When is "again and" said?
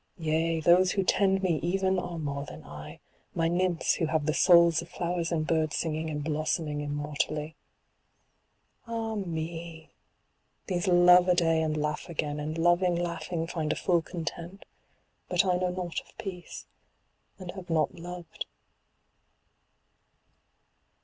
12.09-12.57